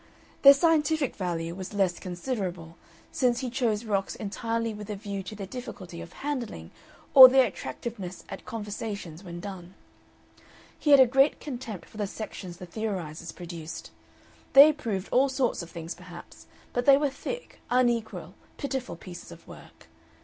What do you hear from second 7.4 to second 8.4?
attractiveness